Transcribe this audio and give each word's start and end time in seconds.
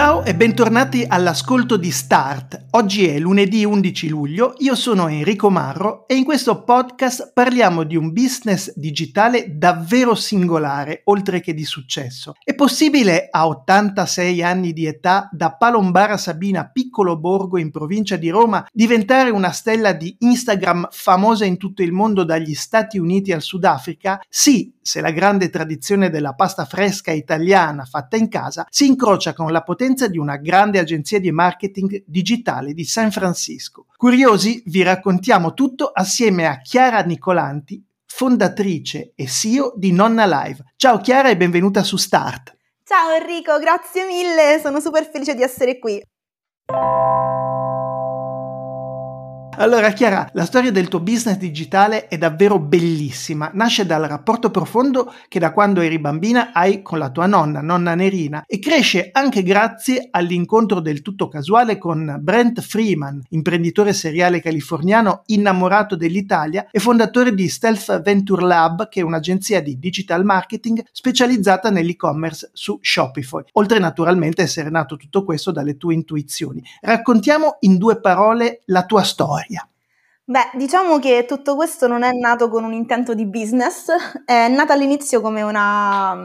Ciao 0.00 0.24
e 0.24 0.34
bentornati 0.34 1.04
all'ascolto 1.06 1.76
di 1.76 1.90
Start. 1.90 2.68
Oggi 2.70 3.06
è 3.06 3.18
lunedì 3.18 3.66
11 3.66 4.08
luglio, 4.08 4.54
io 4.60 4.74
sono 4.74 5.08
Enrico 5.08 5.50
Marro 5.50 6.08
e 6.08 6.14
in 6.14 6.24
questo 6.24 6.64
podcast 6.64 7.32
parliamo 7.34 7.82
di 7.82 7.96
un 7.96 8.10
business 8.10 8.72
digitale 8.76 9.58
davvero 9.58 10.14
singolare, 10.14 11.02
oltre 11.04 11.40
che 11.40 11.52
di 11.52 11.66
successo. 11.66 12.32
È 12.42 12.54
possibile 12.54 13.28
a 13.30 13.46
86 13.46 14.42
anni 14.42 14.72
di 14.72 14.86
età, 14.86 15.28
da 15.32 15.54
Palombara 15.54 16.16
Sabina, 16.16 16.70
piccolo 16.70 17.18
borgo 17.18 17.58
in 17.58 17.70
provincia 17.70 18.16
di 18.16 18.30
Roma, 18.30 18.66
diventare 18.72 19.28
una 19.28 19.50
stella 19.50 19.92
di 19.92 20.16
Instagram 20.20 20.88
famosa 20.90 21.44
in 21.44 21.58
tutto 21.58 21.82
il 21.82 21.92
mondo 21.92 22.24
dagli 22.24 22.54
Stati 22.54 22.96
Uniti 22.96 23.32
al 23.32 23.42
Sudafrica? 23.42 24.18
Sì, 24.30 24.72
se 24.82 25.00
la 25.00 25.10
grande 25.10 25.50
tradizione 25.50 26.10
della 26.10 26.34
pasta 26.34 26.64
fresca 26.64 27.12
italiana 27.12 27.84
fatta 27.84 28.16
in 28.16 28.28
casa 28.28 28.66
si 28.70 28.86
incrocia 28.86 29.32
con 29.32 29.52
la 29.52 29.62
potenza 29.62 30.08
di 30.08 30.18
una 30.18 30.36
grande 30.36 30.78
agenzia 30.78 31.20
di 31.20 31.30
marketing 31.30 32.04
digitale 32.06 32.72
di 32.72 32.84
San 32.84 33.10
Francisco. 33.10 33.86
Curiosi, 33.96 34.62
vi 34.66 34.82
raccontiamo 34.82 35.54
tutto 35.54 35.86
assieme 35.86 36.46
a 36.46 36.60
Chiara 36.60 37.00
Nicolanti, 37.00 37.84
fondatrice 38.06 39.12
e 39.14 39.26
CEO 39.26 39.72
di 39.76 39.92
Nonna 39.92 40.26
Live. 40.26 40.64
Ciao 40.76 41.00
Chiara 41.00 41.28
e 41.28 41.36
benvenuta 41.36 41.82
su 41.82 41.96
Start. 41.96 42.56
Ciao 42.84 43.14
Enrico, 43.14 43.58
grazie 43.58 44.04
mille, 44.06 44.58
sono 44.60 44.80
super 44.80 45.08
felice 45.08 45.34
di 45.34 45.42
essere 45.42 45.78
qui. 45.78 46.02
Allora, 49.60 49.90
Chiara, 49.90 50.26
la 50.32 50.46
storia 50.46 50.72
del 50.72 50.88
tuo 50.88 51.00
business 51.00 51.36
digitale 51.36 52.08
è 52.08 52.16
davvero 52.16 52.58
bellissima. 52.58 53.50
Nasce 53.52 53.84
dal 53.84 54.04
rapporto 54.04 54.50
profondo 54.50 55.12
che 55.28 55.38
da 55.38 55.52
quando 55.52 55.82
eri 55.82 55.98
bambina 55.98 56.52
hai 56.54 56.80
con 56.80 56.98
la 56.98 57.10
tua 57.10 57.26
nonna, 57.26 57.60
nonna 57.60 57.94
Nerina, 57.94 58.44
e 58.46 58.58
cresce 58.58 59.10
anche 59.12 59.42
grazie 59.42 60.08
all'incontro 60.12 60.80
del 60.80 61.02
tutto 61.02 61.28
casuale 61.28 61.76
con 61.76 62.20
Brent 62.22 62.62
Freeman, 62.62 63.22
imprenditore 63.28 63.92
seriale 63.92 64.40
californiano 64.40 65.24
innamorato 65.26 65.94
dell'Italia 65.94 66.66
e 66.70 66.78
fondatore 66.78 67.34
di 67.34 67.46
Stealth 67.46 68.00
Venture 68.00 68.46
Lab, 68.46 68.88
che 68.88 69.00
è 69.00 69.04
un'agenzia 69.04 69.60
di 69.60 69.78
digital 69.78 70.24
marketing 70.24 70.82
specializzata 70.90 71.68
nell'e-commerce 71.68 72.48
su 72.54 72.78
Shopify. 72.80 73.42
Oltre 73.52 73.78
naturalmente 73.78 74.40
a 74.40 74.44
essere 74.46 74.70
nato 74.70 74.96
tutto 74.96 75.22
questo 75.22 75.52
dalle 75.52 75.76
tue 75.76 75.92
intuizioni. 75.92 76.62
Raccontiamo 76.80 77.58
in 77.60 77.76
due 77.76 78.00
parole 78.00 78.62
la 78.64 78.86
tua 78.86 79.02
storia. 79.02 79.48
Beh, 80.24 80.50
diciamo 80.54 80.98
che 81.00 81.24
tutto 81.26 81.56
questo 81.56 81.88
non 81.88 82.02
è 82.04 82.12
nato 82.12 82.48
con 82.48 82.62
un 82.62 82.72
intento 82.72 83.14
di 83.14 83.26
business, 83.26 83.88
è 84.24 84.46
nato 84.48 84.72
all'inizio 84.72 85.20
come 85.20 85.42
una, 85.42 86.16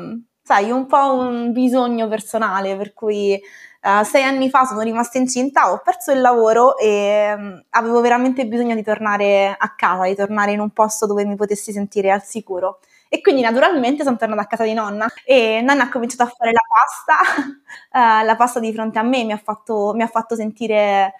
sai, 0.43 0.69
un 0.69 0.85
po' 0.85 1.13
un 1.15 1.51
bisogno 1.51 2.07
personale, 2.07 2.75
per 2.77 2.93
cui 2.93 3.33
uh, 3.81 4.03
sei 4.03 4.21
anni 4.23 4.49
fa 4.51 4.65
sono 4.65 4.81
rimasta 4.81 5.17
incinta, 5.17 5.71
ho 5.71 5.81
perso 5.83 6.11
il 6.11 6.21
lavoro 6.21 6.77
e 6.77 7.33
um, 7.35 7.63
avevo 7.71 7.99
veramente 8.01 8.45
bisogno 8.45 8.75
di 8.75 8.83
tornare 8.83 9.55
a 9.57 9.73
casa, 9.75 10.03
di 10.05 10.13
tornare 10.15 10.51
in 10.51 10.59
un 10.59 10.69
posto 10.69 11.07
dove 11.07 11.25
mi 11.25 11.35
potessi 11.35 11.71
sentire 11.71 12.11
al 12.11 12.23
sicuro. 12.23 12.79
E 13.09 13.21
quindi 13.21 13.41
naturalmente 13.41 14.03
sono 14.03 14.17
tornata 14.17 14.41
a 14.41 14.45
casa 14.47 14.63
di 14.65 14.73
nonna 14.73 15.07
e 15.23 15.61
nonna 15.61 15.83
ha 15.83 15.89
cominciato 15.89 16.23
a 16.23 16.27
fare 16.27 16.51
la 16.51 16.61
pasta, 16.67 18.21
uh, 18.21 18.25
la 18.25 18.35
pasta 18.35 18.59
di 18.59 18.71
fronte 18.71 18.99
a 18.99 19.03
me 19.03 19.23
mi 19.23 19.31
ha 19.31 19.37
fatto, 19.37 19.93
mi 19.95 20.03
ha 20.03 20.07
fatto 20.07 20.35
sentire 20.35 21.13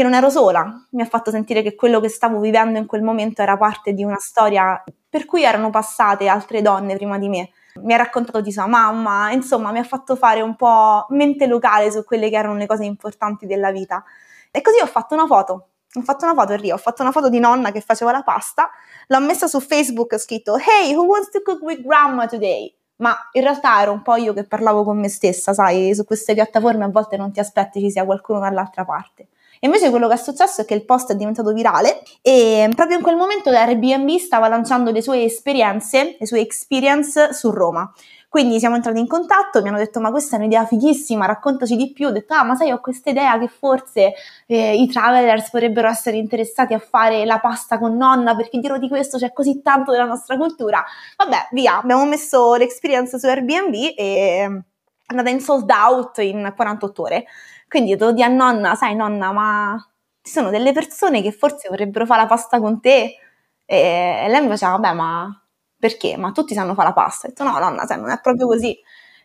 che 0.00 0.06
non 0.06 0.14
ero 0.14 0.30
sola, 0.30 0.86
mi 0.92 1.02
ha 1.02 1.04
fatto 1.04 1.30
sentire 1.30 1.60
che 1.60 1.74
quello 1.74 2.00
che 2.00 2.08
stavo 2.08 2.40
vivendo 2.40 2.78
in 2.78 2.86
quel 2.86 3.02
momento 3.02 3.42
era 3.42 3.58
parte 3.58 3.92
di 3.92 4.02
una 4.02 4.16
storia 4.18 4.82
per 5.06 5.26
cui 5.26 5.42
erano 5.42 5.68
passate 5.68 6.26
altre 6.26 6.62
donne 6.62 6.96
prima 6.96 7.18
di 7.18 7.28
me. 7.28 7.50
Mi 7.82 7.92
ha 7.92 7.98
raccontato 7.98 8.40
di 8.40 8.50
sua 8.50 8.66
mamma, 8.66 9.30
insomma 9.30 9.70
mi 9.72 9.78
ha 9.78 9.84
fatto 9.84 10.16
fare 10.16 10.40
un 10.40 10.56
po' 10.56 11.04
mente 11.10 11.46
locale 11.46 11.90
su 11.92 12.02
quelle 12.02 12.30
che 12.30 12.36
erano 12.36 12.56
le 12.56 12.64
cose 12.66 12.84
importanti 12.84 13.44
della 13.44 13.70
vita. 13.70 14.02
E 14.50 14.62
così 14.62 14.80
ho 14.80 14.86
fatto 14.86 15.12
una 15.12 15.26
foto, 15.26 15.68
ho 15.92 16.00
fatto 16.00 16.24
una 16.24 16.32
foto 16.32 16.56
Rio, 16.56 16.76
ho 16.76 16.78
fatto 16.78 17.02
una 17.02 17.12
foto 17.12 17.28
di 17.28 17.38
nonna 17.38 17.70
che 17.70 17.82
faceva 17.82 18.10
la 18.10 18.22
pasta, 18.22 18.70
l'ho 19.06 19.20
messa 19.20 19.48
su 19.48 19.60
Facebook, 19.60 20.12
ho 20.12 20.18
scritto 20.18 20.56
Hey, 20.56 20.94
who 20.94 21.04
wants 21.04 21.28
to 21.28 21.42
cook 21.42 21.60
with 21.60 21.82
grandma 21.82 22.26
today? 22.26 22.74
Ma 22.96 23.14
in 23.32 23.42
realtà 23.42 23.82
ero 23.82 23.92
un 23.92 24.00
po' 24.00 24.16
io 24.16 24.32
che 24.32 24.44
parlavo 24.44 24.82
con 24.82 24.98
me 24.98 25.10
stessa, 25.10 25.52
sai, 25.52 25.94
su 25.94 26.04
queste 26.06 26.32
piattaforme 26.32 26.84
a 26.84 26.88
volte 26.88 27.18
non 27.18 27.32
ti 27.32 27.40
aspetti 27.40 27.80
ci 27.80 27.90
sia 27.90 28.06
qualcuno 28.06 28.38
dall'altra 28.40 28.86
parte. 28.86 29.28
E 29.62 29.66
invece 29.66 29.90
quello 29.90 30.08
che 30.08 30.14
è 30.14 30.16
successo 30.16 30.62
è 30.62 30.64
che 30.64 30.72
il 30.72 30.86
post 30.86 31.12
è 31.12 31.14
diventato 31.14 31.52
virale 31.52 32.02
e 32.22 32.70
proprio 32.74 32.96
in 32.96 33.02
quel 33.02 33.16
momento 33.16 33.50
Airbnb 33.50 34.16
stava 34.16 34.48
lanciando 34.48 34.90
le 34.90 35.02
sue 35.02 35.22
esperienze, 35.24 36.16
le 36.18 36.26
sue 36.26 36.40
experience 36.40 37.34
su 37.34 37.50
Roma. 37.50 37.92
Quindi 38.30 38.58
siamo 38.58 38.76
entrati 38.76 39.00
in 39.00 39.06
contatto, 39.06 39.60
mi 39.60 39.68
hanno 39.68 39.76
detto 39.76 40.00
ma 40.00 40.10
questa 40.10 40.36
è 40.36 40.38
un'idea 40.38 40.64
fighissima, 40.64 41.26
raccontaci 41.26 41.76
di 41.76 41.92
più. 41.92 42.06
Ho 42.06 42.10
detto 42.10 42.32
ah 42.32 42.42
ma 42.42 42.54
sai 42.54 42.70
ho 42.70 42.80
questa 42.80 43.10
idea 43.10 43.38
che 43.38 43.48
forse 43.48 44.14
eh, 44.46 44.80
i 44.80 44.86
travelers 44.86 45.50
potrebbero 45.50 45.88
essere 45.88 46.16
interessati 46.16 46.72
a 46.72 46.78
fare 46.78 47.26
la 47.26 47.38
pasta 47.38 47.78
con 47.78 47.96
nonna 47.96 48.34
perché 48.34 48.60
dietro 48.60 48.78
di 48.78 48.88
questo 48.88 49.18
c'è 49.18 49.32
così 49.34 49.60
tanto 49.62 49.90
della 49.90 50.04
nostra 50.04 50.38
cultura. 50.38 50.82
Vabbè 51.18 51.48
via, 51.50 51.78
abbiamo 51.78 52.06
messo 52.06 52.54
l'experience 52.54 53.18
su 53.18 53.26
Airbnb 53.26 53.74
e 53.94 54.62
andata 55.10 55.30
in 55.30 55.40
sold 55.40 55.70
out 55.70 56.18
in 56.18 56.52
48 56.56 57.02
ore. 57.02 57.26
Quindi 57.68 57.96
devo 57.96 58.12
dire 58.12 58.26
a 58.26 58.30
nonna, 58.30 58.74
sai 58.74 58.94
nonna, 58.94 59.32
ma 59.32 59.90
ci 60.22 60.32
sono 60.32 60.50
delle 60.50 60.72
persone 60.72 61.22
che 61.22 61.32
forse 61.32 61.68
vorrebbero 61.68 62.06
fare 62.06 62.22
la 62.22 62.26
pasta 62.26 62.58
con 62.60 62.80
te. 62.80 63.16
E 63.64 64.26
lei 64.28 64.40
mi 64.42 64.48
faceva, 64.48 64.72
vabbè, 64.72 64.92
ma 64.92 65.44
perché? 65.78 66.16
Ma 66.16 66.32
tutti 66.32 66.54
sanno 66.54 66.74
fare 66.74 66.88
la 66.88 66.94
pasta. 66.94 67.26
Ho 67.26 67.30
detto, 67.30 67.44
no, 67.44 67.58
nonna, 67.58 67.86
sai, 67.86 68.00
non 68.00 68.10
è 68.10 68.20
proprio 68.20 68.46
così. 68.46 68.78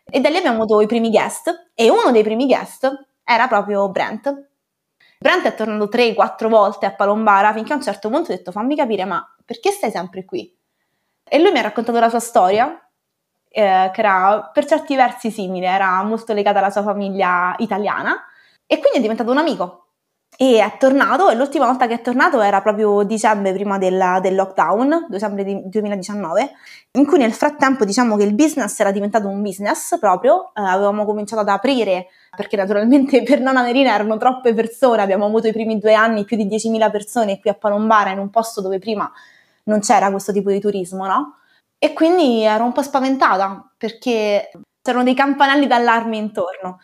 E 0.07 0.19
da 0.19 0.29
lì 0.29 0.37
abbiamo 0.37 0.57
avuto 0.57 0.81
i 0.81 0.87
primi 0.87 1.09
guest 1.09 1.71
e 1.73 1.89
uno 1.89 2.11
dei 2.11 2.21
primi 2.21 2.45
guest 2.45 3.07
era 3.23 3.47
proprio 3.47 3.89
Brent. 3.89 4.49
Brent 5.17 5.45
è 5.45 5.55
tornato 5.55 5.85
3-4 5.85 6.47
volte 6.47 6.85
a 6.85 6.93
Palombara 6.93 7.53
finché 7.53 7.73
a 7.73 7.77
un 7.77 7.81
certo 7.81 8.09
punto 8.09 8.31
ho 8.31 8.35
detto 8.35 8.51
fammi 8.51 8.75
capire 8.75 9.05
ma 9.05 9.25
perché 9.43 9.71
stai 9.71 9.89
sempre 9.89 10.23
qui? 10.23 10.55
E 11.27 11.39
lui 11.39 11.51
mi 11.51 11.57
ha 11.57 11.63
raccontato 11.63 11.99
la 11.99 12.09
sua 12.09 12.19
storia 12.19 12.84
eh, 13.55 13.89
che 13.93 14.01
era 14.01 14.49
per 14.53 14.65
certi 14.65 14.97
versi 14.97 15.31
simile, 15.31 15.67
era 15.67 16.03
molto 16.03 16.33
legata 16.33 16.59
alla 16.59 16.69
sua 16.69 16.83
famiglia 16.83 17.55
italiana 17.59 18.17
e 18.65 18.79
quindi 18.79 18.97
è 18.97 19.01
diventato 19.01 19.31
un 19.31 19.37
amico. 19.37 19.81
E 20.37 20.61
è 20.61 20.75
tornato, 20.77 21.29
e 21.29 21.35
l'ultima 21.35 21.65
volta 21.65 21.87
che 21.87 21.93
è 21.93 22.01
tornato 22.01 22.41
era 22.41 22.61
proprio 22.61 23.03
dicembre 23.03 23.53
prima 23.53 23.77
del, 23.77 24.19
del 24.21 24.35
lockdown, 24.35 25.05
dicembre 25.07 25.45
di 25.45 25.61
2019, 25.69 26.51
in 26.91 27.05
cui 27.05 27.17
nel 27.17 27.31
frattempo 27.31 27.85
diciamo 27.85 28.17
che 28.17 28.25
il 28.25 28.33
business 28.33 28.77
era 28.81 28.91
diventato 28.91 29.29
un 29.29 29.41
business 29.41 29.97
proprio, 29.97 30.51
eh, 30.53 30.61
avevamo 30.61 31.05
cominciato 31.05 31.41
ad 31.41 31.47
aprire, 31.47 32.07
perché 32.35 32.57
naturalmente 32.57 33.23
per 33.23 33.39
Nonna 33.39 33.61
Nerina 33.61 33.93
erano 33.93 34.17
troppe 34.17 34.53
persone, 34.53 35.01
abbiamo 35.01 35.25
avuto 35.25 35.47
i 35.47 35.53
primi 35.53 35.79
due 35.79 35.93
anni 35.93 36.25
più 36.25 36.35
di 36.35 36.47
10.000 36.47 36.91
persone 36.91 37.39
qui 37.39 37.49
a 37.49 37.53
Palombara, 37.53 38.09
in 38.11 38.19
un 38.19 38.29
posto 38.29 38.59
dove 38.59 38.79
prima 38.79 39.09
non 39.63 39.79
c'era 39.79 40.11
questo 40.11 40.33
tipo 40.33 40.51
di 40.51 40.59
turismo, 40.59 41.05
no? 41.07 41.37
E 41.85 41.93
quindi 41.93 42.41
ero 42.41 42.63
un 42.63 42.71
po' 42.71 42.81
spaventata 42.81 43.71
perché 43.77 44.49
c'erano 44.81 45.03
dei 45.03 45.13
campanelli 45.13 45.67
d'allarme 45.67 46.17
intorno. 46.17 46.79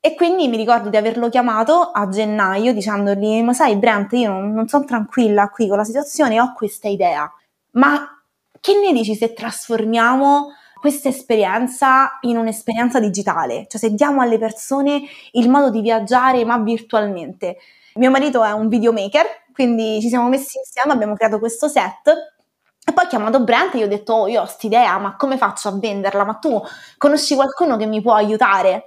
E 0.00 0.16
quindi 0.16 0.48
mi 0.48 0.56
ricordo 0.56 0.88
di 0.88 0.96
averlo 0.96 1.28
chiamato 1.28 1.92
a 1.92 2.08
gennaio 2.08 2.72
dicendogli: 2.72 3.42
Ma 3.44 3.52
sai, 3.52 3.76
Brent, 3.76 4.12
io 4.14 4.32
non, 4.32 4.52
non 4.52 4.66
sono 4.66 4.84
tranquilla 4.84 5.50
qui 5.50 5.68
con 5.68 5.76
la 5.76 5.84
situazione, 5.84 6.40
ho 6.40 6.52
questa 6.52 6.88
idea. 6.88 7.32
Ma 7.74 8.20
che 8.60 8.74
ne 8.74 8.92
dici 8.92 9.14
se 9.14 9.34
trasformiamo 9.34 10.48
questa 10.80 11.08
esperienza 11.08 12.18
in 12.22 12.36
un'esperienza 12.36 12.98
digitale? 12.98 13.66
Cioè, 13.68 13.78
se 13.78 13.94
diamo 13.94 14.20
alle 14.20 14.38
persone 14.38 15.02
il 15.32 15.48
modo 15.48 15.70
di 15.70 15.80
viaggiare, 15.80 16.44
ma 16.44 16.58
virtualmente. 16.58 17.58
Mio 17.94 18.10
marito 18.10 18.42
è 18.42 18.50
un 18.50 18.66
videomaker, 18.66 19.26
quindi 19.52 20.00
ci 20.00 20.08
siamo 20.08 20.28
messi 20.28 20.58
insieme, 20.58 20.92
abbiamo 20.92 21.14
creato 21.14 21.38
questo 21.38 21.68
set 21.68 22.39
e 22.86 22.92
poi 22.92 23.04
ho 23.04 23.08
chiamato 23.08 23.40
Brent 23.44 23.74
e 23.74 23.78
gli 23.78 23.82
ho 23.82 23.88
detto: 23.88 24.12
Oh, 24.14 24.26
io 24.28 24.40
ho 24.40 24.44
quest'idea, 24.44 24.98
ma 24.98 25.16
come 25.16 25.36
faccio 25.36 25.68
a 25.68 25.72
venderla? 25.78 26.24
Ma 26.24 26.34
tu 26.34 26.60
conosci 26.98 27.34
qualcuno 27.34 27.76
che 27.76 27.86
mi 27.86 28.00
può 28.00 28.14
aiutare? 28.14 28.86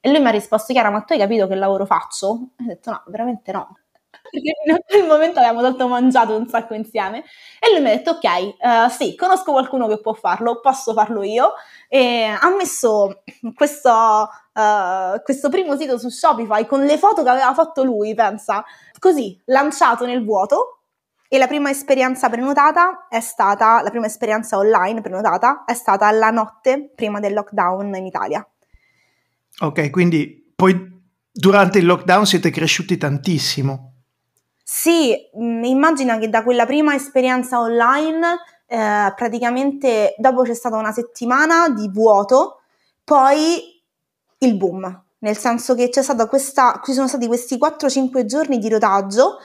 E 0.00 0.10
lui 0.10 0.20
mi 0.20 0.28
ha 0.28 0.30
risposto, 0.30 0.72
Chiara, 0.72 0.90
ma 0.90 1.00
tu 1.02 1.12
hai 1.12 1.18
capito 1.18 1.46
che 1.46 1.54
lavoro 1.56 1.84
faccio? 1.86 2.50
E 2.58 2.62
ho 2.64 2.66
detto, 2.66 2.90
no, 2.90 3.02
veramente 3.06 3.52
no. 3.52 3.76
Perché 4.30 4.52
in 4.66 4.76
quel 4.86 5.06
momento 5.06 5.38
avevamo 5.38 5.62
tanto 5.62 5.88
mangiato 5.88 6.36
un 6.36 6.46
sacco 6.48 6.74
insieme. 6.74 7.24
E 7.60 7.70
lui 7.72 7.80
mi 7.80 7.90
ha 7.90 7.96
detto, 7.96 8.10
ok, 8.12 8.24
uh, 8.86 8.88
sì, 8.90 9.14
conosco 9.16 9.52
qualcuno 9.52 9.86
che 9.88 10.00
può 10.00 10.12
farlo, 10.14 10.60
posso 10.60 10.92
farlo 10.92 11.22
io. 11.22 11.52
E 11.88 12.24
ha 12.24 12.48
messo 12.50 13.22
questo, 13.54 14.28
uh, 14.54 15.22
questo 15.22 15.48
primo 15.48 15.76
sito 15.76 15.98
su 15.98 16.08
Shopify 16.08 16.66
con 16.66 16.84
le 16.84 16.98
foto 16.98 17.22
che 17.22 17.28
aveva 17.30 17.52
fatto 17.54 17.82
lui, 17.84 18.14
pensa, 18.14 18.64
così, 18.98 19.40
lanciato 19.46 20.06
nel 20.06 20.24
vuoto. 20.24 20.80
E 21.28 21.38
la 21.38 21.46
prima 21.46 21.70
esperienza 21.70 22.28
prenotata 22.28 23.06
è 23.08 23.20
stata, 23.20 23.82
la 23.82 23.90
prima 23.90 24.06
esperienza 24.06 24.56
online 24.56 25.00
prenotata 25.00 25.64
è 25.64 25.74
stata 25.74 26.10
la 26.10 26.30
notte 26.30 26.92
prima 26.94 27.20
del 27.20 27.34
lockdown 27.34 27.94
in 27.94 28.06
Italia. 28.06 28.46
Ok, 29.58 29.90
quindi 29.90 30.52
poi 30.54 30.94
Durante 31.38 31.76
il 31.76 31.84
lockdown 31.84 32.24
siete 32.24 32.48
cresciuti 32.48 32.96
tantissimo. 32.96 33.92
Sì, 34.62 35.14
mm, 35.38 35.64
immagina 35.64 36.16
che 36.16 36.30
da 36.30 36.42
quella 36.42 36.64
prima 36.64 36.94
esperienza 36.94 37.60
online, 37.60 38.38
eh, 38.66 39.12
praticamente 39.14 40.14
dopo 40.16 40.44
c'è 40.44 40.54
stata 40.54 40.76
una 40.76 40.92
settimana 40.92 41.68
di 41.68 41.90
vuoto, 41.92 42.62
poi 43.04 43.82
il 44.38 44.56
boom, 44.56 45.04
nel 45.18 45.36
senso 45.36 45.74
che 45.74 45.90
c'è 45.90 46.02
stata 46.02 46.26
questa, 46.26 46.80
ci 46.82 46.94
sono 46.94 47.06
stati 47.06 47.26
questi 47.26 47.58
4-5 47.58 48.24
giorni 48.24 48.56
di 48.56 48.70
rodaggio 48.70 49.36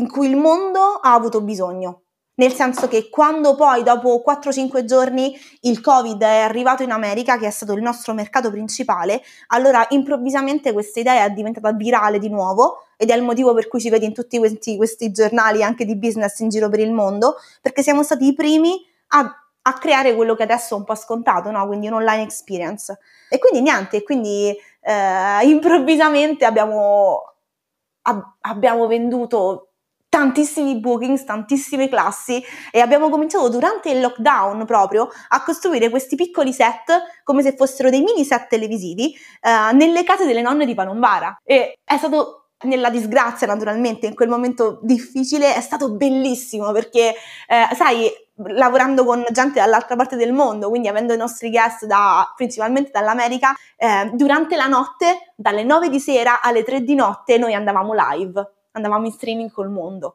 in 0.00 0.08
cui 0.08 0.28
il 0.28 0.36
mondo 0.36 0.80
ha 1.00 1.12
avuto 1.12 1.42
bisogno 1.42 2.02
nel 2.40 2.54
senso 2.54 2.88
che 2.88 3.10
quando 3.10 3.54
poi 3.54 3.82
dopo 3.82 4.22
4-5 4.26 4.84
giorni 4.84 5.38
il 5.60 5.82
Covid 5.82 6.22
è 6.22 6.38
arrivato 6.38 6.82
in 6.82 6.90
America, 6.90 7.36
che 7.36 7.46
è 7.46 7.50
stato 7.50 7.74
il 7.74 7.82
nostro 7.82 8.14
mercato 8.14 8.50
principale, 8.50 9.20
allora 9.48 9.86
improvvisamente 9.90 10.72
questa 10.72 11.00
idea 11.00 11.24
è 11.24 11.30
diventata 11.30 11.70
virale 11.72 12.18
di 12.18 12.30
nuovo 12.30 12.84
ed 12.96 13.10
è 13.10 13.14
il 13.14 13.22
motivo 13.22 13.52
per 13.52 13.68
cui 13.68 13.78
si 13.78 13.90
vede 13.90 14.06
in 14.06 14.14
tutti 14.14 14.38
questi, 14.38 14.76
questi 14.78 15.10
giornali 15.12 15.62
anche 15.62 15.84
di 15.84 15.96
business 15.98 16.38
in 16.38 16.48
giro 16.48 16.70
per 16.70 16.80
il 16.80 16.92
mondo, 16.92 17.36
perché 17.60 17.82
siamo 17.82 18.02
stati 18.02 18.26
i 18.26 18.34
primi 18.34 18.80
a 19.08 19.34
a 19.62 19.74
creare 19.74 20.14
quello 20.14 20.34
che 20.34 20.44
adesso 20.44 20.74
è 20.74 20.78
un 20.78 20.84
po' 20.84 20.94
scontato, 20.94 21.50
no? 21.50 21.66
quindi 21.66 21.86
un 21.86 21.92
online 21.92 22.22
experience. 22.22 22.98
E 23.28 23.38
quindi 23.38 23.60
niente, 23.60 24.02
quindi 24.02 24.56
eh, 24.80 25.46
improvvisamente 25.46 26.46
abbiamo, 26.46 27.34
ab- 28.00 28.36
abbiamo 28.40 28.86
venduto 28.86 29.69
tantissimi 30.10 30.78
bookings, 30.80 31.24
tantissime 31.24 31.88
classi 31.88 32.42
e 32.70 32.80
abbiamo 32.80 33.08
cominciato 33.08 33.48
durante 33.48 33.90
il 33.90 34.00
lockdown 34.00 34.66
proprio 34.66 35.08
a 35.28 35.42
costruire 35.42 35.88
questi 35.88 36.16
piccoli 36.16 36.52
set 36.52 37.22
come 37.22 37.42
se 37.42 37.54
fossero 37.56 37.88
dei 37.88 38.02
mini 38.02 38.24
set 38.24 38.48
televisivi 38.48 39.14
eh, 39.14 39.72
nelle 39.72 40.02
case 40.04 40.26
delle 40.26 40.42
nonne 40.42 40.66
di 40.66 40.74
Palombara. 40.74 41.38
E 41.44 41.78
è 41.82 41.96
stato 41.96 42.48
nella 42.62 42.90
disgrazia 42.90 43.46
naturalmente 43.46 44.06
in 44.06 44.14
quel 44.14 44.28
momento 44.28 44.80
difficile 44.82 45.54
è 45.54 45.60
stato 45.62 45.92
bellissimo 45.92 46.72
perché 46.72 47.14
eh, 47.46 47.74
sai 47.74 48.10
lavorando 48.48 49.04
con 49.04 49.24
gente 49.30 49.60
dall'altra 49.60 49.96
parte 49.96 50.16
del 50.16 50.34
mondo 50.34 50.68
quindi 50.68 50.88
avendo 50.88 51.14
i 51.14 51.16
nostri 51.16 51.48
guest 51.48 51.86
da, 51.86 52.30
principalmente 52.36 52.90
dall'America 52.92 53.54
eh, 53.76 54.10
durante 54.12 54.56
la 54.56 54.66
notte 54.66 55.32
dalle 55.36 55.62
9 55.62 55.88
di 55.88 56.00
sera 56.00 56.42
alle 56.42 56.62
3 56.62 56.82
di 56.82 56.94
notte 56.94 57.38
noi 57.38 57.54
andavamo 57.54 57.94
live 57.94 58.59
andavamo 58.72 59.06
in 59.06 59.12
streaming 59.12 59.50
col 59.50 59.70
mondo. 59.70 60.14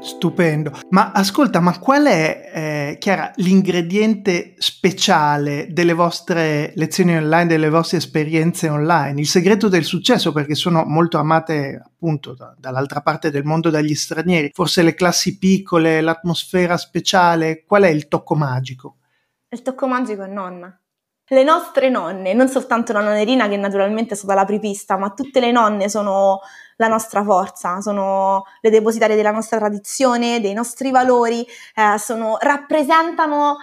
Stupendo. 0.00 0.72
Ma 0.90 1.12
ascolta, 1.12 1.60
ma 1.60 1.78
qual 1.78 2.06
è, 2.06 2.50
eh, 2.52 2.96
Chiara, 2.98 3.30
l'ingrediente 3.36 4.54
speciale 4.58 5.68
delle 5.70 5.92
vostre 5.92 6.72
lezioni 6.74 7.16
online, 7.16 7.46
delle 7.46 7.68
vostre 7.68 7.98
esperienze 7.98 8.68
online? 8.68 9.20
Il 9.20 9.28
segreto 9.28 9.68
del 9.68 9.84
successo, 9.84 10.32
perché 10.32 10.56
sono 10.56 10.82
molto 10.84 11.18
amate 11.18 11.80
appunto 11.84 12.34
da, 12.34 12.52
dall'altra 12.58 13.00
parte 13.00 13.30
del 13.30 13.44
mondo 13.44 13.70
dagli 13.70 13.94
stranieri. 13.94 14.50
Forse 14.52 14.82
le 14.82 14.94
classi 14.94 15.38
piccole, 15.38 16.00
l'atmosfera 16.00 16.76
speciale, 16.76 17.62
qual 17.64 17.84
è 17.84 17.88
il 17.88 18.08
tocco 18.08 18.34
magico? 18.34 18.97
Il 19.50 19.62
tocco 19.62 19.86
magico 19.86 20.22
è 20.24 20.26
nonna. 20.26 20.78
Le 21.30 21.42
nostre 21.42 21.88
nonne, 21.88 22.34
non 22.34 22.48
soltanto 22.48 22.92
la 22.92 23.00
nonnerina 23.00 23.48
che 23.48 23.56
naturalmente 23.56 24.12
è 24.12 24.16
stata 24.16 24.34
la 24.34 24.44
pripista, 24.44 24.98
ma 24.98 25.10
tutte 25.10 25.40
le 25.40 25.50
nonne 25.50 25.88
sono 25.88 26.40
la 26.76 26.88
nostra 26.88 27.22
forza, 27.22 27.80
sono 27.80 28.44
le 28.60 28.70
depositarie 28.70 29.16
della 29.16 29.30
nostra 29.30 29.58
tradizione, 29.58 30.40
dei 30.40 30.52
nostri 30.52 30.90
valori, 30.90 31.46
eh, 31.74 31.98
sono, 31.98 32.36
rappresentano, 32.40 33.56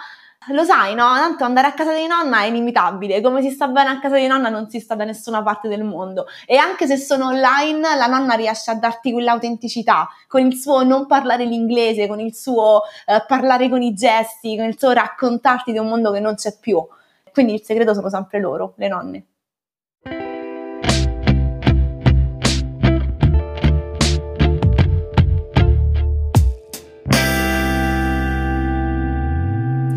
lo 0.48 0.64
sai, 0.64 0.94
no? 0.94 1.04
Tanto 1.14 1.44
andare 1.44 1.68
a 1.68 1.72
casa 1.72 1.94
di 1.94 2.06
nonna 2.06 2.40
è 2.40 2.46
inimitabile, 2.46 3.20
come 3.20 3.42
si 3.42 3.50
sta 3.50 3.68
bene 3.68 3.90
a 3.90 3.98
casa 3.98 4.16
di 4.16 4.26
nonna 4.26 4.48
non 4.48 4.68
si 4.68 4.80
sta 4.80 4.94
da 4.94 5.04
nessuna 5.04 5.42
parte 5.42 5.68
del 5.68 5.82
mondo. 5.82 6.26
E 6.46 6.56
anche 6.56 6.86
se 6.86 6.96
sono 6.96 7.26
online, 7.26 7.96
la 7.96 8.06
nonna 8.06 8.34
riesce 8.34 8.70
a 8.70 8.74
darti 8.74 9.12
quell'autenticità, 9.12 10.08
con 10.28 10.46
il 10.46 10.54
suo 10.56 10.82
non 10.82 11.06
parlare 11.06 11.44
l'inglese, 11.44 12.06
con 12.06 12.20
il 12.20 12.34
suo 12.34 12.82
eh, 13.06 13.24
parlare 13.26 13.68
con 13.68 13.82
i 13.82 13.92
gesti, 13.94 14.56
con 14.56 14.66
il 14.66 14.78
suo 14.78 14.92
raccontarti 14.92 15.72
di 15.72 15.78
un 15.78 15.88
mondo 15.88 16.12
che 16.12 16.20
non 16.20 16.34
c'è 16.34 16.56
più. 16.58 16.84
Quindi 17.32 17.54
il 17.54 17.62
segreto 17.62 17.92
sono 17.94 18.08
sempre 18.08 18.40
loro, 18.40 18.74
le 18.76 18.88
nonne. 18.88 19.26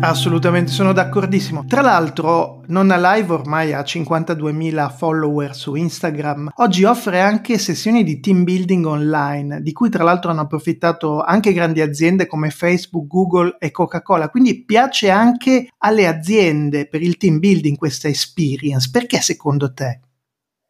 Assolutamente, 0.02 0.72
sono 0.72 0.94
d'accordissimo. 0.94 1.64
Tra 1.66 1.82
l'altro, 1.82 2.62
Nonna 2.68 2.96
Live 2.96 3.32
ormai 3.32 3.74
ha 3.74 3.82
52.000 3.82 4.90
follower 4.96 5.54
su 5.54 5.74
Instagram. 5.74 6.52
Oggi 6.56 6.84
offre 6.84 7.20
anche 7.20 7.58
sessioni 7.58 8.02
di 8.02 8.18
team 8.18 8.44
building 8.44 8.86
online, 8.86 9.60
di 9.60 9.72
cui 9.72 9.90
tra 9.90 10.02
l'altro 10.02 10.30
hanno 10.30 10.40
approfittato 10.40 11.20
anche 11.20 11.52
grandi 11.52 11.82
aziende 11.82 12.26
come 12.26 12.48
Facebook, 12.48 13.06
Google 13.06 13.56
e 13.58 13.70
Coca-Cola. 13.70 14.30
Quindi 14.30 14.64
piace 14.64 15.10
anche 15.10 15.68
alle 15.78 16.06
aziende 16.06 16.88
per 16.88 17.02
il 17.02 17.18
team 17.18 17.38
building 17.38 17.76
questa 17.76 18.08
experience. 18.08 18.88
Perché 18.90 19.20
secondo 19.20 19.72
te? 19.74 20.00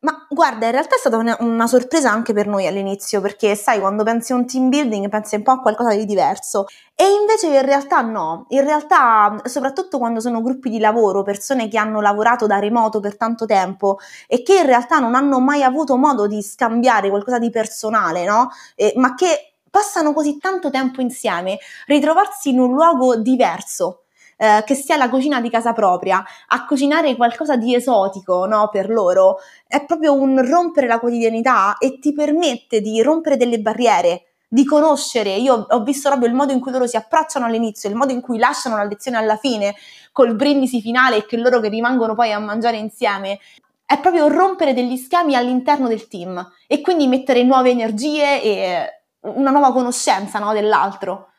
Ma 0.02 0.26
guarda, 0.30 0.64
in 0.64 0.72
realtà 0.72 0.94
è 0.94 0.98
stata 0.98 1.18
una, 1.18 1.36
una, 1.40 1.66
sorpresa 1.66 2.10
anche 2.10 2.32
per 2.32 2.46
noi 2.46 2.66
all'inizio, 2.66 3.20
perché 3.20 3.54
sai, 3.54 3.80
quando 3.80 4.02
pensi 4.02 4.32
a 4.32 4.36
un 4.36 4.46
team 4.46 4.70
building 4.70 5.10
pensi 5.10 5.34
un 5.34 5.42
po' 5.42 5.50
a 5.50 5.60
qualcosa 5.60 5.94
di 5.94 6.06
diverso. 6.06 6.64
E 6.94 7.04
invece 7.20 7.48
in 7.48 7.62
realtà 7.62 8.00
no, 8.00 8.46
in 8.48 8.64
realtà 8.64 9.42
soprattutto 9.44 9.98
quando 9.98 10.20
sono 10.20 10.40
gruppi 10.40 10.70
di 10.70 10.78
lavoro, 10.78 11.22
persone 11.22 11.68
che 11.68 11.76
hanno 11.76 12.00
lavorato 12.00 12.46
da 12.46 12.58
remoto 12.58 12.98
per 13.00 13.18
tanto 13.18 13.44
tempo 13.44 13.98
e 14.26 14.42
che 14.42 14.56
in 14.56 14.66
realtà 14.66 15.00
non 15.00 15.14
hanno 15.14 15.38
mai 15.38 15.62
avuto 15.62 15.98
modo 15.98 16.26
di 16.26 16.40
scambiare 16.42 17.10
qualcosa 17.10 17.38
di 17.38 17.50
personale, 17.50 18.24
no? 18.24 18.48
E, 18.76 18.94
ma 18.96 19.14
che 19.14 19.56
passano 19.70 20.14
così 20.14 20.38
tanto 20.38 20.70
tempo 20.70 21.02
insieme, 21.02 21.58
ritrovarsi 21.86 22.48
in 22.48 22.58
un 22.58 22.72
luogo 22.72 23.16
diverso 23.16 24.04
eh, 24.42 24.64
che 24.64 24.74
sia 24.74 24.96
la 24.96 25.10
cucina 25.10 25.38
di 25.38 25.50
casa 25.50 25.74
propria, 25.74 26.24
a 26.48 26.64
cucinare 26.64 27.14
qualcosa 27.14 27.56
di 27.56 27.74
esotico 27.74 28.46
no, 28.46 28.70
per 28.72 28.88
loro, 28.88 29.36
è 29.66 29.84
proprio 29.84 30.14
un 30.14 30.42
rompere 30.48 30.86
la 30.86 30.98
quotidianità 30.98 31.76
e 31.76 31.98
ti 31.98 32.14
permette 32.14 32.80
di 32.80 33.02
rompere 33.02 33.36
delle 33.36 33.60
barriere 33.60 34.28
di 34.48 34.64
conoscere, 34.64 35.36
io 35.36 35.66
ho 35.68 35.82
visto 35.82 36.08
proprio 36.08 36.28
il 36.28 36.34
modo 36.34 36.52
in 36.52 36.58
cui 36.58 36.72
loro 36.72 36.86
si 36.86 36.96
approcciano 36.96 37.44
all'inizio, 37.44 37.90
il 37.90 37.94
modo 37.94 38.12
in 38.12 38.22
cui 38.22 38.38
lasciano 38.38 38.76
la 38.76 38.84
lezione 38.84 39.18
alla 39.18 39.36
fine, 39.36 39.74
col 40.10 40.34
brindisi 40.34 40.80
finale 40.80 41.18
e 41.18 41.26
che 41.26 41.36
loro 41.36 41.60
che 41.60 41.68
rimangono 41.68 42.14
poi 42.14 42.32
a 42.32 42.38
mangiare 42.38 42.78
insieme, 42.78 43.38
è 43.84 44.00
proprio 44.00 44.26
rompere 44.28 44.72
degli 44.72 44.96
schemi 44.96 45.36
all'interno 45.36 45.86
del 45.86 46.08
team 46.08 46.50
e 46.66 46.80
quindi 46.80 47.06
mettere 47.06 47.42
nuove 47.42 47.70
energie 47.70 48.42
e 48.42 49.02
una 49.20 49.50
nuova 49.50 49.70
conoscenza 49.72 50.38
no, 50.38 50.52
dell'altro. 50.52 51.29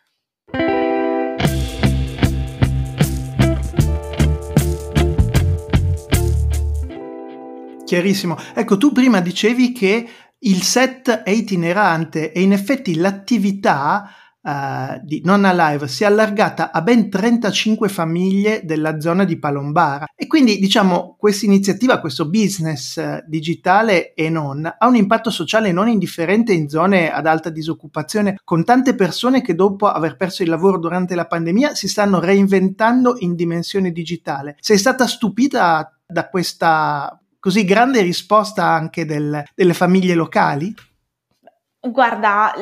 Chiarissimo. 7.91 8.37
Ecco, 8.53 8.77
tu 8.77 8.93
prima 8.93 9.19
dicevi 9.19 9.73
che 9.73 10.07
il 10.39 10.61
set 10.61 11.09
è 11.09 11.29
itinerante 11.29 12.31
e 12.31 12.39
in 12.39 12.53
effetti 12.53 12.95
l'attività 12.95 14.09
uh, 14.41 15.01
di 15.03 15.21
Nonna 15.25 15.51
Live 15.51 15.89
si 15.89 16.03
è 16.03 16.05
allargata 16.05 16.71
a 16.71 16.81
ben 16.81 17.09
35 17.09 17.89
famiglie 17.89 18.61
della 18.63 19.01
zona 19.01 19.25
di 19.25 19.37
Palombara 19.37 20.05
e 20.15 20.25
quindi 20.27 20.57
diciamo 20.57 21.17
questa 21.19 21.45
iniziativa, 21.45 21.99
questo 21.99 22.29
business 22.29 22.95
uh, 22.95 23.21
digitale 23.27 24.13
e 24.13 24.29
non 24.29 24.65
ha 24.65 24.87
un 24.87 24.95
impatto 24.95 25.29
sociale 25.29 25.73
non 25.73 25.89
indifferente 25.89 26.53
in 26.53 26.69
zone 26.69 27.11
ad 27.11 27.25
alta 27.25 27.49
disoccupazione 27.49 28.39
con 28.45 28.63
tante 28.63 28.95
persone 28.95 29.41
che 29.41 29.53
dopo 29.53 29.87
aver 29.87 30.15
perso 30.15 30.43
il 30.43 30.49
lavoro 30.49 30.79
durante 30.79 31.13
la 31.13 31.27
pandemia 31.27 31.75
si 31.75 31.89
stanno 31.89 32.21
reinventando 32.21 33.15
in 33.17 33.35
dimensione 33.35 33.91
digitale. 33.91 34.55
Sei 34.61 34.77
stata 34.77 35.05
stupita 35.07 35.93
da 36.07 36.29
questa 36.29 37.20
così 37.41 37.65
grande 37.65 38.01
risposta 38.01 38.63
anche 38.63 39.03
del, 39.03 39.43
delle 39.53 39.73
famiglie 39.73 40.13
locali? 40.13 40.73
Guarda, 41.83 42.53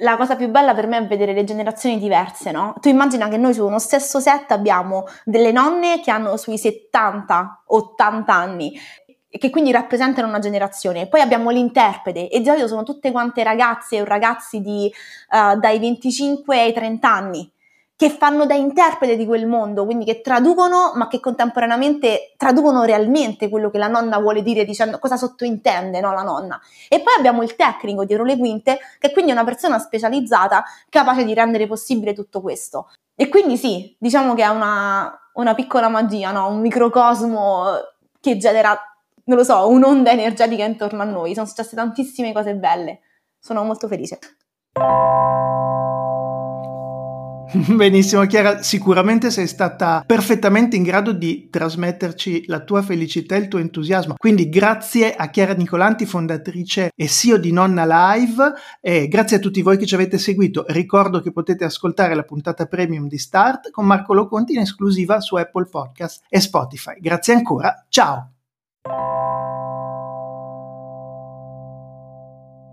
la 0.00 0.16
cosa 0.18 0.36
più 0.36 0.48
bella 0.48 0.74
per 0.74 0.86
me 0.86 0.98
è 0.98 1.06
vedere 1.06 1.32
le 1.32 1.44
generazioni 1.44 1.98
diverse, 1.98 2.50
no? 2.50 2.74
Tu 2.80 2.90
immagina 2.90 3.28
che 3.28 3.38
noi 3.38 3.54
su 3.54 3.64
uno 3.64 3.78
stesso 3.78 4.20
set 4.20 4.50
abbiamo 4.50 5.06
delle 5.24 5.52
nonne 5.52 6.02
che 6.02 6.10
hanno 6.10 6.36
sui 6.36 6.56
70-80 6.56 8.24
anni 8.26 8.78
che 9.30 9.50
quindi 9.50 9.72
rappresentano 9.72 10.28
una 10.28 10.38
generazione. 10.38 11.08
Poi 11.08 11.22
abbiamo 11.22 11.48
l'interprete 11.48 12.28
e 12.28 12.38
di 12.40 12.44
solito 12.44 12.68
sono 12.68 12.82
tutte 12.82 13.10
quante 13.10 13.42
ragazze 13.42 14.02
o 14.02 14.04
ragazzi 14.04 14.60
di, 14.60 14.92
uh, 15.30 15.58
dai 15.58 15.78
25 15.78 16.60
ai 16.60 16.72
30 16.74 17.10
anni 17.10 17.52
che 17.98 18.10
fanno 18.10 18.46
da 18.46 18.54
interprete 18.54 19.16
di 19.16 19.26
quel 19.26 19.48
mondo, 19.48 19.84
quindi 19.84 20.04
che 20.04 20.20
traducono, 20.20 20.92
ma 20.94 21.08
che 21.08 21.18
contemporaneamente 21.18 22.32
traducono 22.36 22.84
realmente 22.84 23.48
quello 23.48 23.72
che 23.72 23.78
la 23.78 23.88
nonna 23.88 24.20
vuole 24.20 24.40
dire, 24.42 24.64
dicendo 24.64 25.00
cosa 25.00 25.16
sottointende 25.16 25.98
no, 25.98 26.12
la 26.12 26.22
nonna. 26.22 26.60
E 26.88 27.00
poi 27.00 27.14
abbiamo 27.18 27.42
il 27.42 27.56
tecnico 27.56 28.04
dietro 28.04 28.24
le 28.24 28.36
quinte, 28.36 28.78
che 29.00 29.10
quindi 29.10 29.32
è 29.32 29.34
una 29.34 29.42
persona 29.42 29.80
specializzata 29.80 30.62
capace 30.88 31.24
di 31.24 31.34
rendere 31.34 31.66
possibile 31.66 32.14
tutto 32.14 32.40
questo. 32.40 32.88
E 33.16 33.28
quindi 33.28 33.56
sì, 33.56 33.96
diciamo 33.98 34.34
che 34.34 34.44
è 34.44 34.48
una, 34.48 35.12
una 35.32 35.54
piccola 35.54 35.88
magia, 35.88 36.30
no? 36.30 36.50
un 36.50 36.60
microcosmo 36.60 37.64
che 38.20 38.36
genera, 38.36 38.78
non 39.24 39.38
lo 39.38 39.42
so, 39.42 39.68
un'onda 39.68 40.12
energetica 40.12 40.62
intorno 40.62 41.02
a 41.02 41.04
noi. 41.04 41.34
Sono 41.34 41.46
successe 41.46 41.74
tantissime 41.74 42.32
cose 42.32 42.54
belle. 42.54 43.00
Sono 43.40 43.64
molto 43.64 43.88
felice. 43.88 44.20
Benissimo 47.74 48.26
Chiara, 48.26 48.62
sicuramente 48.62 49.30
sei 49.30 49.46
stata 49.46 50.02
perfettamente 50.06 50.76
in 50.76 50.82
grado 50.82 51.12
di 51.12 51.48
trasmetterci 51.50 52.44
la 52.46 52.60
tua 52.60 52.82
felicità 52.82 53.36
e 53.36 53.38
il 53.38 53.48
tuo 53.48 53.58
entusiasmo. 53.58 54.14
Quindi 54.16 54.48
grazie 54.48 55.14
a 55.14 55.28
Chiara 55.28 55.54
Nicolanti, 55.54 56.04
fondatrice 56.04 56.90
e 56.94 57.08
CEO 57.08 57.38
di 57.38 57.52
Nonna 57.52 57.86
Live 57.86 58.52
e 58.80 59.08
grazie 59.08 59.38
a 59.38 59.40
tutti 59.40 59.62
voi 59.62 59.78
che 59.78 59.86
ci 59.86 59.94
avete 59.94 60.18
seguito. 60.18 60.64
Ricordo 60.68 61.20
che 61.20 61.32
potete 61.32 61.64
ascoltare 61.64 62.14
la 62.14 62.22
puntata 62.22 62.66
premium 62.66 63.08
di 63.08 63.18
Start 63.18 63.70
con 63.70 63.86
Marco 63.86 64.12
Loconti 64.12 64.52
in 64.52 64.60
esclusiva 64.60 65.20
su 65.20 65.36
Apple 65.36 65.68
Podcast 65.70 66.24
e 66.28 66.40
Spotify. 66.40 67.00
Grazie 67.00 67.34
ancora, 67.34 67.86
ciao! 67.88 68.32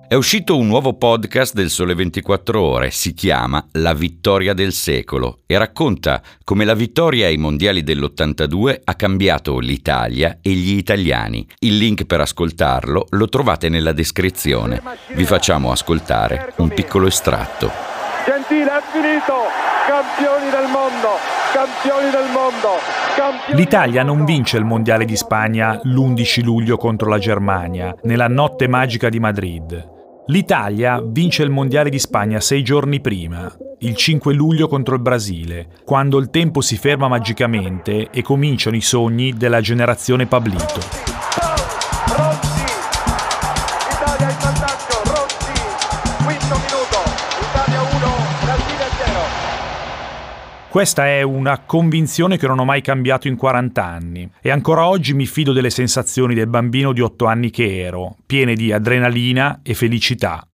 È 0.07 0.13
uscito 0.13 0.55
un 0.55 0.67
nuovo 0.67 0.93
podcast 0.93 1.55
del 1.55 1.71
Sole 1.71 1.95
24 1.95 2.61
Ore, 2.61 2.91
si 2.91 3.15
chiama 3.15 3.65
La 3.71 3.95
vittoria 3.95 4.53
del 4.53 4.71
secolo 4.71 5.39
e 5.47 5.57
racconta 5.57 6.21
come 6.43 6.63
la 6.63 6.75
vittoria 6.75 7.25
ai 7.25 7.37
mondiali 7.37 7.81
dell'82 7.81 8.81
ha 8.83 8.93
cambiato 8.93 9.57
l'Italia 9.57 10.37
e 10.43 10.51
gli 10.51 10.77
italiani. 10.77 11.47
Il 11.57 11.77
link 11.77 12.05
per 12.05 12.21
ascoltarlo 12.21 13.07
lo 13.09 13.29
trovate 13.29 13.67
nella 13.67 13.93
descrizione. 13.93 14.79
Vi 15.15 15.25
facciamo 15.25 15.71
ascoltare 15.71 16.53
un 16.57 16.69
piccolo 16.69 17.07
estratto. 17.07 17.71
Gentile, 18.27 18.77
è 18.77 18.81
finito! 18.91 19.33
Campioni 19.87 20.51
del 20.51 20.69
mondo! 20.71 21.17
Campioni 21.51 22.11
del 22.11 22.31
mondo! 22.31 22.69
Campioni 23.15 23.59
L'Italia 23.59 24.03
non 24.03 24.23
vince 24.23 24.57
il 24.57 24.65
Mondiale 24.65 25.05
di 25.05 25.15
Spagna 25.15 25.79
l'11 25.81 26.43
luglio 26.43 26.77
contro 26.77 27.09
la 27.09 27.17
Germania, 27.17 27.95
nella 28.03 28.27
notte 28.27 28.67
magica 28.67 29.09
di 29.09 29.19
Madrid. 29.19 29.93
L'Italia 30.27 31.03
vince 31.05 31.43
il 31.43 31.51
Mondiale 31.51 31.91
di 31.91 31.99
Spagna 31.99 32.39
sei 32.39 32.63
giorni 32.63 32.99
prima, 32.99 33.55
il 33.79 33.95
5 33.95 34.33
luglio 34.33 34.67
contro 34.67 34.95
il 34.95 35.01
Brasile, 35.01 35.67
quando 35.85 36.17
il 36.17 36.31
tempo 36.31 36.61
si 36.61 36.77
ferma 36.77 37.07
magicamente 37.07 38.09
e 38.09 38.23
cominciano 38.23 38.75
i 38.75 38.81
sogni 38.81 39.33
della 39.33 39.61
generazione 39.61 40.25
Pablito. 40.25 41.14
Questa 50.75 51.07
è 51.07 51.21
una 51.21 51.59
convinzione 51.59 52.37
che 52.37 52.47
non 52.47 52.59
ho 52.59 52.65
mai 52.65 52.81
cambiato 52.81 53.29
in 53.29 53.37
40 53.37 53.81
anni 53.81 54.29
e 54.41 54.51
ancora 54.51 54.89
oggi 54.89 55.13
mi 55.13 55.25
fido 55.25 55.53
delle 55.53 55.69
sensazioni 55.69 56.35
del 56.35 56.47
bambino 56.47 56.91
di 56.91 56.99
8 56.99 57.27
anni 57.27 57.49
che 57.49 57.79
ero, 57.79 58.17
piene 58.25 58.55
di 58.55 58.73
adrenalina 58.73 59.61
e 59.63 59.73
felicità. 59.73 60.45